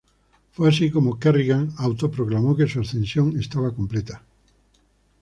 [0.53, 4.23] Fue así como Kerrigan auto proclamó que su Ascensión estaba completa.